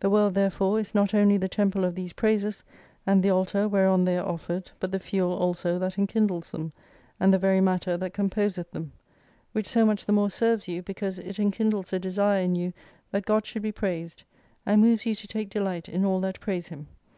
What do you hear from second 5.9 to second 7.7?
enkindles them, and the very